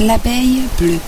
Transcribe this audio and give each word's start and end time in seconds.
L'abeille 0.00 0.62
bleue. 0.78 0.98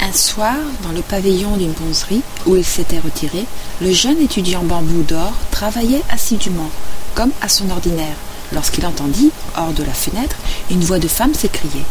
Un 0.00 0.12
soir, 0.12 0.54
dans 0.84 0.92
le 0.92 1.02
pavillon 1.02 1.56
d'une 1.56 1.72
bonzerie 1.72 2.22
où 2.46 2.54
il 2.54 2.64
s'était 2.64 3.00
retiré, 3.00 3.44
le 3.82 3.90
jeune 3.90 4.20
étudiant 4.20 4.62
bambou 4.62 5.02
d'or 5.02 5.32
travaillait 5.50 6.04
assidûment, 6.08 6.70
comme 7.16 7.32
à 7.42 7.48
son 7.48 7.68
ordinaire, 7.70 8.14
lorsqu'il 8.52 8.86
entendit, 8.86 9.32
hors 9.56 9.72
de 9.72 9.82
la 9.82 9.92
fenêtre, 9.92 10.36
une 10.70 10.84
voix 10.84 11.00
de 11.00 11.08
femme 11.08 11.34
s'écrier 11.34 11.82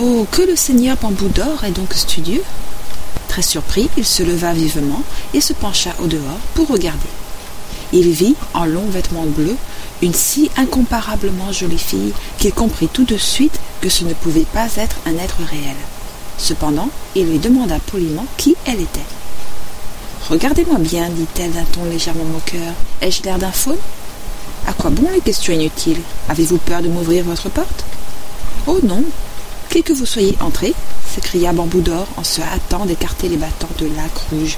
Oh, 0.00 0.26
que 0.30 0.40
le 0.40 0.56
seigneur 0.56 0.96
bambou 0.96 1.28
d'or 1.28 1.64
est 1.64 1.72
donc 1.72 1.92
studieux 1.92 2.42
Très 3.28 3.42
surpris, 3.42 3.90
il 3.98 4.06
se 4.06 4.22
leva 4.22 4.54
vivement 4.54 5.02
et 5.34 5.42
se 5.42 5.52
pencha 5.52 5.90
au 6.02 6.06
dehors 6.06 6.40
pour 6.54 6.68
regarder. 6.68 7.10
Il 7.92 8.10
vit, 8.10 8.36
en 8.54 8.64
longs 8.64 8.88
vêtements 8.88 9.26
bleus, 9.26 9.58
une 10.02 10.14
si 10.14 10.50
incomparablement 10.56 11.52
jolie 11.52 11.78
fille 11.78 12.12
qu'il 12.38 12.52
comprit 12.52 12.88
tout 12.88 13.04
de 13.04 13.16
suite 13.16 13.58
que 13.80 13.88
ce 13.88 14.04
ne 14.04 14.14
pouvait 14.14 14.46
pas 14.52 14.68
être 14.76 14.96
un 15.06 15.16
être 15.16 15.38
réel. 15.48 15.76
Cependant, 16.38 16.88
il 17.14 17.26
lui 17.26 17.38
demanda 17.38 17.78
poliment 17.78 18.26
qui 18.36 18.56
elle 18.66 18.80
était. 18.80 19.00
Regardez-moi 20.28 20.78
bien, 20.78 21.08
dit-elle 21.08 21.52
d'un 21.52 21.64
ton 21.64 21.84
légèrement 21.84 22.24
moqueur. 22.24 22.74
Ai-je 23.00 23.22
l'air 23.22 23.38
d'un 23.38 23.52
faune? 23.52 23.78
À 24.66 24.72
quoi 24.72 24.90
bon 24.90 25.08
les 25.12 25.20
questions 25.20 25.52
inutiles? 25.52 26.00
Avez-vous 26.28 26.58
peur 26.58 26.82
de 26.82 26.88
m'ouvrir 26.88 27.24
votre 27.24 27.48
porte? 27.48 27.84
Oh 28.66 28.78
non 28.82 29.04
Qui 29.68 29.82
que 29.82 29.92
vous 29.92 30.06
soyez 30.06 30.36
entré 30.40 30.74
s'écria 31.14 31.52
Bambou 31.52 31.80
d'Or 31.80 32.06
en 32.16 32.24
se 32.24 32.40
hâtant 32.40 32.86
d'écarter 32.86 33.28
les 33.28 33.36
battants 33.36 33.68
de 33.78 33.86
lac 33.86 34.16
rouge. 34.30 34.56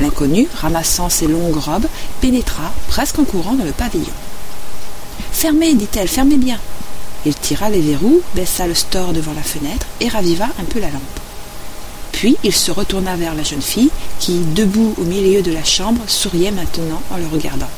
L'inconnu, 0.00 0.48
ramassant 0.56 1.08
ses 1.08 1.28
longues 1.28 1.56
robes, 1.56 1.86
pénétra 2.20 2.72
presque 2.88 3.18
en 3.18 3.24
courant 3.24 3.54
dans 3.54 3.64
le 3.64 3.72
pavillon. 3.72 4.12
Fermez, 5.34 5.74
dit-elle, 5.74 6.08
fermez 6.08 6.38
bien. 6.38 6.58
Il 7.26 7.34
tira 7.34 7.68
les 7.68 7.80
verrous, 7.80 8.22
baissa 8.34 8.66
le 8.66 8.74
store 8.74 9.12
devant 9.12 9.34
la 9.34 9.42
fenêtre 9.42 9.86
et 10.00 10.08
raviva 10.08 10.46
un 10.58 10.64
peu 10.64 10.80
la 10.80 10.88
lampe. 10.88 11.20
Puis 12.12 12.38
il 12.44 12.54
se 12.54 12.70
retourna 12.70 13.16
vers 13.16 13.34
la 13.34 13.42
jeune 13.42 13.60
fille 13.60 13.90
qui, 14.20 14.38
debout 14.38 14.94
au 14.96 15.04
milieu 15.04 15.42
de 15.42 15.52
la 15.52 15.64
chambre, 15.64 16.00
souriait 16.06 16.52
maintenant 16.52 17.02
en 17.10 17.18
le 17.18 17.26
regardant. 17.26 17.68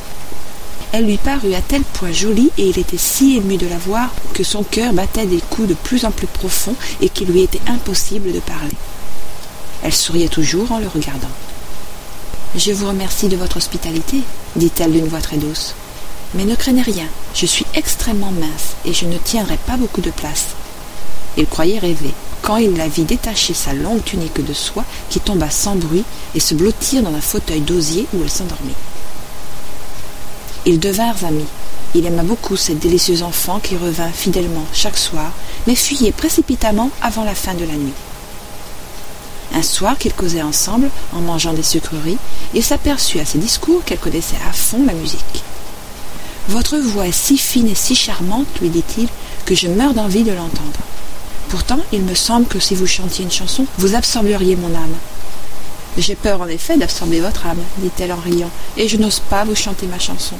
Elle 0.92 1.06
lui 1.06 1.16
parut 1.16 1.54
à 1.54 1.60
tel 1.60 1.82
point 1.82 2.12
jolie 2.12 2.52
et 2.58 2.68
il 2.68 2.78
était 2.78 2.98
si 2.98 3.36
ému 3.36 3.56
de 3.56 3.66
la 3.66 3.78
voir 3.78 4.10
que 4.34 4.44
son 4.44 4.62
cœur 4.62 4.92
battait 4.92 5.26
des 5.26 5.40
coups 5.50 5.68
de 5.68 5.74
plus 5.74 6.04
en 6.04 6.10
plus 6.10 6.28
profonds 6.28 6.76
et 7.00 7.08
qu'il 7.08 7.28
lui 7.28 7.42
était 7.42 7.60
impossible 7.66 8.32
de 8.32 8.40
parler. 8.40 8.76
Elle 9.82 9.94
souriait 9.94 10.28
toujours 10.28 10.70
en 10.70 10.78
le 10.78 10.88
regardant. 10.88 11.26
Je 12.54 12.72
vous 12.72 12.86
remercie 12.86 13.28
de 13.28 13.36
votre 13.36 13.56
hospitalité, 13.56 14.18
dit-elle 14.54 14.92
d'une 14.92 15.08
voix 15.08 15.20
très 15.20 15.36
douce. 15.38 15.74
Mais 16.34 16.44
ne 16.44 16.54
craignez 16.54 16.82
rien, 16.82 17.06
je 17.34 17.46
suis 17.46 17.66
extrêmement 17.74 18.32
mince 18.32 18.74
et 18.84 18.92
je 18.92 19.06
ne 19.06 19.16
tiendrai 19.18 19.56
pas 19.66 19.76
beaucoup 19.76 20.00
de 20.00 20.10
place. 20.10 20.48
Il 21.36 21.46
croyait 21.46 21.78
rêver, 21.78 22.12
quand 22.42 22.56
il 22.56 22.76
la 22.76 22.88
vit 22.88 23.04
détacher 23.04 23.54
sa 23.54 23.72
longue 23.72 24.04
tunique 24.04 24.44
de 24.44 24.52
soie 24.52 24.84
qui 25.10 25.20
tomba 25.20 25.50
sans 25.50 25.76
bruit 25.76 26.04
et 26.34 26.40
se 26.40 26.54
blottir 26.54 27.02
dans 27.02 27.14
un 27.14 27.20
fauteuil 27.20 27.60
d'osier 27.60 28.06
où 28.14 28.22
elle 28.22 28.30
s'endormit. 28.30 28.74
Ils 30.64 30.80
devinrent 30.80 31.24
amis. 31.24 31.46
Il 31.94 32.04
aima 32.06 32.22
beaucoup 32.22 32.56
cette 32.56 32.80
délicieuse 32.80 33.22
enfant 33.22 33.60
qui 33.60 33.76
revint 33.76 34.10
fidèlement 34.10 34.64
chaque 34.72 34.98
soir, 34.98 35.32
mais 35.66 35.74
fuyait 35.74 36.12
précipitamment 36.12 36.90
avant 37.00 37.24
la 37.24 37.34
fin 37.34 37.54
de 37.54 37.64
la 37.64 37.74
nuit. 37.74 37.94
Un 39.54 39.62
soir 39.62 39.96
qu'ils 39.96 40.12
causaient 40.12 40.42
ensemble, 40.42 40.90
en 41.14 41.20
mangeant 41.20 41.52
des 41.52 41.62
sucreries, 41.62 42.18
il 42.52 42.62
s'aperçut 42.62 43.20
à 43.20 43.24
ses 43.24 43.38
discours 43.38 43.84
qu'elle 43.84 43.98
connaissait 43.98 44.36
à 44.48 44.52
fond 44.52 44.84
la 44.84 44.92
musique. 44.92 45.42
Votre 46.48 46.78
voix 46.78 47.08
est 47.08 47.12
si 47.12 47.38
fine 47.38 47.68
et 47.68 47.74
si 47.74 47.96
charmante, 47.96 48.46
lui 48.60 48.68
dit-il, 48.68 49.08
que 49.44 49.56
je 49.56 49.66
meurs 49.66 49.94
d'envie 49.94 50.22
de 50.22 50.32
l'entendre. 50.32 50.80
Pourtant, 51.48 51.80
il 51.92 52.02
me 52.02 52.14
semble 52.14 52.46
que 52.46 52.60
si 52.60 52.76
vous 52.76 52.86
chantiez 52.86 53.24
une 53.24 53.32
chanson, 53.32 53.66
vous 53.78 53.96
absorberiez 53.96 54.54
mon 54.54 54.74
âme. 54.74 54.94
J'ai 55.98 56.14
peur 56.14 56.42
en 56.42 56.46
effet 56.46 56.76
d'absorber 56.76 57.20
votre 57.20 57.46
âme, 57.46 57.62
dit-elle 57.78 58.12
en 58.12 58.20
riant, 58.20 58.50
et 58.76 58.86
je 58.86 58.96
n'ose 58.96 59.20
pas 59.20 59.44
vous 59.44 59.56
chanter 59.56 59.86
ma 59.86 59.98
chanson. 59.98 60.36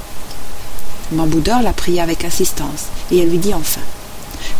Mamboudor 1.13 1.63
la 1.63 1.73
pria 1.73 2.05
avec 2.05 2.25
insistance, 2.25 2.87
et 3.11 3.19
elle 3.19 3.31
lui 3.31 3.39
dit 3.39 3.55
enfin 3.55 3.81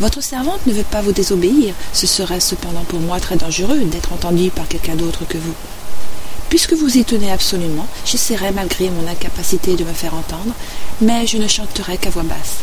Votre 0.01 0.23
servante 0.23 0.67
ne 0.67 0.73
veut 0.73 0.85
pas 0.85 1.03
vous 1.03 1.13
désobéir, 1.13 1.75
ce 1.93 2.07
serait 2.07 2.41
cependant 2.41 2.85
pour 2.89 3.01
moi 3.01 3.21
très 3.21 3.37
dangereux 3.37 3.79
d'être 3.85 4.13
entendue 4.13 4.51
par 4.51 4.67
quelqu'un 4.67 4.97
d'autre 4.97 5.27
que 5.29 5.39
vous. 5.39 5.55
Puisque 6.49 6.75
vous 6.75 6.97
y 6.97 7.05
tenez 7.05 7.33
absolument, 7.33 7.87
j'essaierai 8.05 8.53
malgré 8.53 8.89
mon 8.91 9.09
incapacité 9.09 9.75
de 9.75 9.85
me 9.85 9.93
faire 9.93 10.15
entendre, 10.15 10.55
mais 11.01 11.27
je 11.27 11.39
ne 11.39 11.49
chanterai 11.49 11.99
qu'à 11.99 12.11
voix 12.11 12.23
basse. 12.23 12.59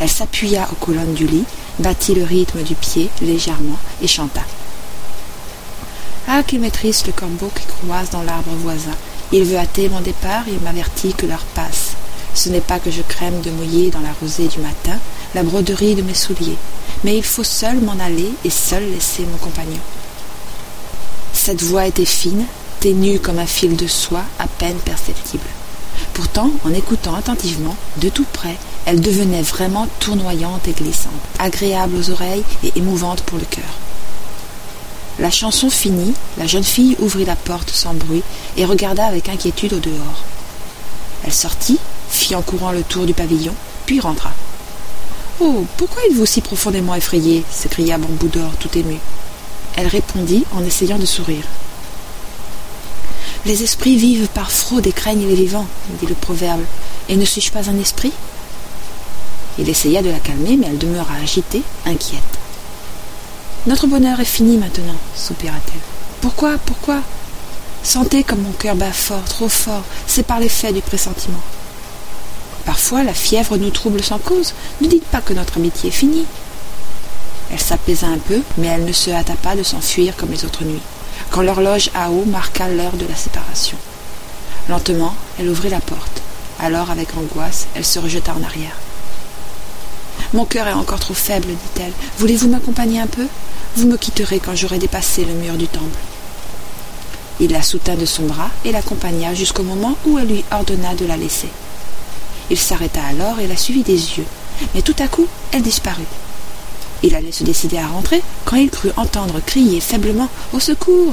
Elle 0.00 0.08
s'appuya 0.08 0.68
aux 0.70 0.84
colonnes 0.84 1.14
du 1.14 1.26
lit, 1.26 1.44
battit 1.78 2.14
le 2.14 2.24
rythme 2.24 2.62
du 2.62 2.74
pied 2.74 3.10
légèrement 3.22 3.78
et 4.02 4.06
chanta. 4.06 4.42
Ah, 6.28 6.42
qu'il 6.42 6.60
maîtrise 6.60 7.04
le 7.06 7.12
corbeau 7.12 7.50
qui 7.54 7.66
croise 7.66 8.10
dans 8.10 8.22
l'arbre 8.22 8.50
voisin. 8.62 8.94
Il 9.32 9.44
veut 9.44 9.58
hâter 9.58 9.88
mon 9.88 10.00
départ 10.00 10.44
et 10.48 10.64
m'avertit 10.64 11.12
que 11.12 11.26
l'heure 11.26 11.44
passe. 11.54 11.92
Ce 12.34 12.48
n'est 12.48 12.60
pas 12.60 12.78
que 12.78 12.90
je 12.90 13.02
craigne 13.02 13.40
de 13.42 13.50
mouiller 13.50 13.90
dans 13.90 14.00
la 14.00 14.12
rosée 14.20 14.48
du 14.48 14.58
matin 14.58 14.98
la 15.34 15.42
broderie 15.42 15.94
de 15.94 16.02
mes 16.02 16.14
souliers, 16.14 16.56
mais 17.02 17.16
il 17.16 17.22
faut 17.24 17.44
seul 17.44 17.78
m'en 17.80 17.98
aller 18.00 18.30
et 18.44 18.50
seul 18.50 18.84
laisser 18.90 19.22
mon 19.22 19.36
compagnon. 19.36 19.80
Cette 21.34 21.62
voix 21.62 21.86
était 21.86 22.06
fine, 22.06 22.46
ténue 22.80 23.18
comme 23.18 23.38
un 23.38 23.46
fil 23.46 23.76
de 23.76 23.86
soie 23.86 24.22
à 24.38 24.46
peine 24.46 24.78
perceptible. 24.78 25.44
Pourtant, 26.14 26.50
en 26.64 26.72
écoutant 26.72 27.14
attentivement, 27.14 27.76
de 27.98 28.08
tout 28.08 28.24
près, 28.32 28.56
elle 28.86 29.00
devenait 29.00 29.42
vraiment 29.42 29.86
tournoyante 30.00 30.66
et 30.68 30.72
glissante, 30.72 31.12
agréable 31.38 31.96
aux 31.96 32.10
oreilles 32.10 32.44
et 32.62 32.72
émouvante 32.76 33.22
pour 33.22 33.38
le 33.38 33.44
cœur. 33.44 33.64
La 35.18 35.30
chanson 35.30 35.68
finie, 35.70 36.14
la 36.38 36.46
jeune 36.46 36.64
fille 36.64 36.96
ouvrit 36.98 37.24
la 37.24 37.36
porte 37.36 37.70
sans 37.70 37.94
bruit 37.94 38.22
et 38.56 38.64
regarda 38.64 39.04
avec 39.04 39.28
inquiétude 39.28 39.74
au 39.74 39.78
dehors. 39.80 40.24
Elle 41.24 41.32
sortit, 41.32 41.78
fit 42.08 42.34
en 42.34 42.42
courant 42.42 42.72
le 42.72 42.82
tour 42.82 43.06
du 43.06 43.14
pavillon, 43.14 43.54
puis 43.86 44.00
rentra. 44.00 44.30
Oh, 45.40 45.66
pourquoi 45.76 46.02
êtes-vous 46.06 46.26
si 46.26 46.40
profondément 46.40 46.94
effrayée? 46.94 47.44
s'écria 47.50 47.98
Bambou 47.98 48.28
d'Or 48.28 48.52
tout 48.60 48.76
ému. 48.78 48.98
Elle 49.76 49.88
répondit 49.88 50.44
en 50.52 50.64
essayant 50.64 50.98
de 50.98 51.06
sourire. 51.06 51.44
Les 53.44 53.62
esprits 53.62 53.96
vivent 53.96 54.28
par 54.28 54.50
fraude 54.50 54.86
et 54.86 54.92
craignent 54.92 55.28
les 55.28 55.34
vivants, 55.34 55.66
dit 56.00 56.06
le 56.06 56.14
proverbe. 56.14 56.62
Et 57.08 57.16
ne 57.16 57.24
suis-je 57.24 57.52
pas 57.52 57.68
un 57.68 57.78
esprit? 57.78 58.12
Il 59.58 59.68
essaya 59.68 60.02
de 60.02 60.10
la 60.10 60.18
calmer, 60.18 60.56
mais 60.56 60.66
elle 60.68 60.78
demeura 60.78 61.14
agitée, 61.22 61.62
inquiète. 61.86 62.22
Notre 63.66 63.86
bonheur 63.86 64.20
est 64.20 64.24
fini 64.24 64.56
maintenant, 64.56 64.96
soupira-t-elle. 65.14 65.80
Pourquoi 66.20 66.58
Pourquoi? 66.64 67.00
Sentez 67.82 68.24
comme 68.24 68.40
mon 68.40 68.52
cœur 68.52 68.76
bat 68.76 68.92
fort, 68.92 69.24
trop 69.24 69.48
fort, 69.48 69.84
c'est 70.06 70.22
par 70.22 70.40
l'effet 70.40 70.72
du 70.72 70.80
pressentiment. 70.80 71.40
Parfois 72.64 73.02
la 73.02 73.12
fièvre 73.12 73.58
nous 73.58 73.70
trouble 73.70 74.02
sans 74.02 74.18
cause. 74.18 74.54
Ne 74.80 74.88
dites 74.88 75.04
pas 75.04 75.20
que 75.20 75.34
notre 75.34 75.58
amitié 75.58 75.90
est 75.90 75.92
finie. 75.92 76.24
Elle 77.54 77.60
s'apaisa 77.60 78.08
un 78.08 78.18
peu, 78.18 78.42
mais 78.58 78.66
elle 78.66 78.84
ne 78.84 78.92
se 78.92 79.10
hâta 79.10 79.34
pas 79.34 79.54
de 79.54 79.62
s'enfuir 79.62 80.16
comme 80.16 80.32
les 80.32 80.44
autres 80.44 80.64
nuits, 80.64 80.82
quand 81.30 81.40
l'horloge 81.40 81.88
à 81.94 82.10
eau 82.10 82.24
marqua 82.24 82.66
l'heure 82.66 82.96
de 82.96 83.06
la 83.06 83.14
séparation. 83.14 83.78
Lentement, 84.68 85.14
elle 85.38 85.48
ouvrit 85.48 85.68
la 85.68 85.78
porte. 85.78 86.20
Alors, 86.58 86.90
avec 86.90 87.16
angoisse, 87.16 87.68
elle 87.76 87.84
se 87.84 88.00
rejeta 88.00 88.34
en 88.34 88.42
arrière. 88.42 88.76
Mon 90.32 90.46
cœur 90.46 90.66
est 90.66 90.72
encore 90.72 90.98
trop 90.98 91.14
faible, 91.14 91.46
dit-elle. 91.46 91.92
Voulez-vous 92.18 92.48
m'accompagner 92.48 93.00
un 93.00 93.06
peu? 93.06 93.28
Vous 93.76 93.86
me 93.86 93.98
quitterez 93.98 94.40
quand 94.40 94.56
j'aurai 94.56 94.78
dépassé 94.78 95.24
le 95.24 95.34
mur 95.34 95.54
du 95.54 95.68
temple. 95.68 96.00
Il 97.38 97.52
la 97.52 97.62
soutint 97.62 97.94
de 97.94 98.04
son 98.04 98.24
bras 98.24 98.50
et 98.64 98.72
l'accompagna 98.72 99.32
jusqu'au 99.32 99.62
moment 99.62 99.96
où 100.06 100.18
elle 100.18 100.26
lui 100.26 100.44
ordonna 100.50 100.96
de 100.96 101.06
la 101.06 101.16
laisser. 101.16 101.50
Il 102.50 102.58
s'arrêta 102.58 103.00
alors 103.08 103.38
et 103.38 103.46
la 103.46 103.56
suivit 103.56 103.84
des 103.84 104.18
yeux, 104.18 104.26
mais 104.74 104.82
tout 104.82 104.96
à 104.98 105.06
coup, 105.06 105.28
elle 105.52 105.62
disparut. 105.62 106.02
Il 107.06 107.14
allait 107.14 107.32
se 107.32 107.44
décider 107.44 107.76
à 107.76 107.86
rentrer 107.86 108.22
quand 108.46 108.56
il 108.56 108.70
crut 108.70 108.94
entendre 108.96 109.38
crier 109.44 109.80
faiblement 109.80 110.30
Au 110.54 110.58
secours 110.58 111.12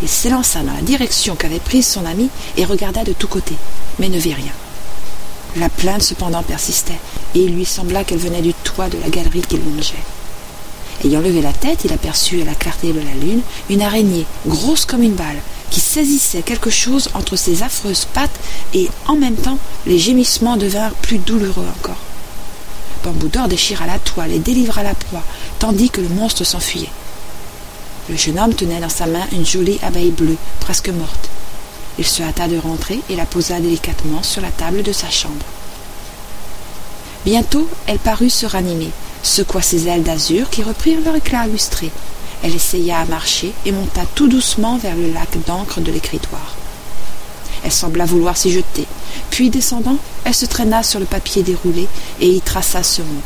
Il 0.00 0.08
s'élança 0.08 0.60
dans 0.62 0.72
la 0.72 0.80
direction 0.80 1.36
qu'avait 1.36 1.58
prise 1.58 1.86
son 1.86 2.06
ami 2.06 2.30
et 2.56 2.64
regarda 2.64 3.04
de 3.04 3.12
tous 3.12 3.26
côtés, 3.26 3.56
mais 3.98 4.08
ne 4.08 4.16
vit 4.16 4.32
rien. 4.32 4.52
La 5.56 5.68
plainte 5.68 6.02
cependant 6.02 6.42
persistait, 6.42 6.98
et 7.34 7.40
il 7.40 7.54
lui 7.54 7.66
sembla 7.66 8.04
qu'elle 8.04 8.18
venait 8.18 8.40
du 8.40 8.54
toit 8.54 8.88
de 8.88 8.96
la 9.02 9.10
galerie 9.10 9.42
qu'il 9.42 9.62
longeait. 9.62 10.02
Ayant 11.04 11.20
levé 11.20 11.42
la 11.42 11.52
tête, 11.52 11.84
il 11.84 11.92
aperçut 11.92 12.40
à 12.40 12.46
la 12.46 12.54
clarté 12.54 12.94
de 12.94 13.00
la 13.00 13.14
lune 13.20 13.42
une 13.68 13.82
araignée, 13.82 14.24
grosse 14.46 14.86
comme 14.86 15.02
une 15.02 15.14
balle, 15.14 15.42
qui 15.70 15.80
saisissait 15.80 16.40
quelque 16.40 16.70
chose 16.70 17.10
entre 17.12 17.36
ses 17.36 17.62
affreuses 17.62 18.06
pattes, 18.14 18.40
et 18.72 18.88
en 19.06 19.16
même 19.16 19.36
temps 19.36 19.58
les 19.86 19.98
gémissements 19.98 20.56
devinrent 20.56 20.94
plus 20.94 21.18
douloureux 21.18 21.66
encore. 21.78 21.98
Bamboudor 23.04 23.48
déchira 23.48 23.86
la 23.86 23.98
toile 23.98 24.32
et 24.32 24.38
délivra 24.38 24.82
la 24.82 24.94
proie, 24.94 25.22
tandis 25.58 25.90
que 25.90 26.00
le 26.00 26.08
monstre 26.08 26.44
s'enfuyait. 26.44 26.90
Le 28.08 28.16
jeune 28.16 28.38
homme 28.38 28.54
tenait 28.54 28.80
dans 28.80 28.88
sa 28.88 29.06
main 29.06 29.26
une 29.32 29.44
jolie 29.44 29.78
abeille 29.82 30.10
bleue, 30.10 30.36
presque 30.60 30.88
morte. 30.88 31.28
Il 31.98 32.06
se 32.06 32.22
hâta 32.22 32.48
de 32.48 32.56
rentrer 32.56 33.00
et 33.10 33.16
la 33.16 33.26
posa 33.26 33.60
délicatement 33.60 34.22
sur 34.22 34.40
la 34.40 34.50
table 34.50 34.82
de 34.82 34.92
sa 34.92 35.10
chambre. 35.10 35.44
Bientôt, 37.24 37.68
elle 37.86 37.98
parut 37.98 38.30
se 38.30 38.46
ranimer, 38.46 38.90
secoua 39.22 39.60
ses 39.60 39.88
ailes 39.88 40.04
d'azur 40.04 40.48
qui 40.48 40.62
reprirent 40.62 41.00
leur 41.04 41.16
éclat 41.16 41.46
lustré. 41.46 41.90
Elle 42.42 42.54
essaya 42.54 43.00
à 43.00 43.04
marcher 43.04 43.52
et 43.66 43.72
monta 43.72 44.02
tout 44.14 44.28
doucement 44.28 44.78
vers 44.78 44.94
le 44.96 45.12
lac 45.12 45.28
d'encre 45.46 45.80
de 45.80 45.90
l'écritoire. 45.90 46.54
Elle 47.64 47.72
sembla 47.72 48.04
vouloir 48.04 48.36
s'y 48.36 48.52
jeter, 48.52 48.86
puis 49.30 49.50
descendant, 49.50 49.96
elle 50.24 50.34
se 50.34 50.46
traîna 50.46 50.82
sur 50.82 51.00
le 51.00 51.06
papier 51.06 51.42
déroulé 51.42 51.86
et 52.20 52.28
y 52.28 52.40
traça 52.40 52.82
ce 52.82 53.02
mot. 53.02 53.22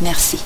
Merci. 0.00 0.38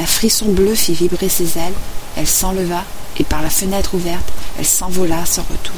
Un 0.00 0.06
frisson 0.06 0.46
bleu 0.46 0.74
fit 0.74 0.94
vibrer 0.94 1.28
ses 1.28 1.58
ailes, 1.58 1.74
elle 2.16 2.26
s'enleva, 2.26 2.84
et 3.18 3.24
par 3.24 3.42
la 3.42 3.50
fenêtre 3.50 3.94
ouverte, 3.94 4.32
elle 4.58 4.66
s'envola 4.66 5.24
sans 5.26 5.42
retour. 5.42 5.74